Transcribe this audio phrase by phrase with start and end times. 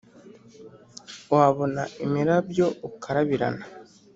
[1.33, 3.63] Wabona imirabyo ukarabirana